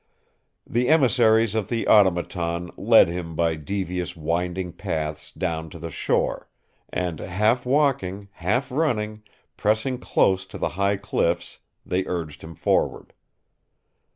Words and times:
The 0.65 0.89
emissaries 0.89 1.53
of 1.53 1.67
the 1.69 1.87
Automaton 1.87 2.71
led 2.75 3.07
him 3.07 3.35
by 3.35 3.53
devious 3.53 4.15
winding 4.15 4.73
paths 4.73 5.31
down 5.31 5.69
to 5.69 5.77
the 5.77 5.91
shore, 5.91 6.49
and, 6.89 7.19
half 7.19 7.67
walking, 7.67 8.27
half 8.31 8.71
running, 8.71 9.21
pressing 9.57 9.99
close 9.99 10.47
to 10.47 10.57
the 10.57 10.69
high 10.69 10.97
cliffs, 10.97 11.59
they 11.85 12.03
urged 12.07 12.43
him 12.43 12.55
forward. 12.55 13.13